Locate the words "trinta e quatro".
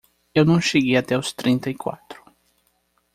1.31-2.23